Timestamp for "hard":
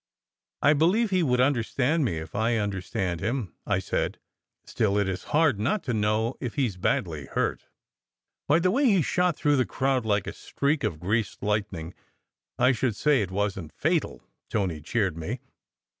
5.25-5.59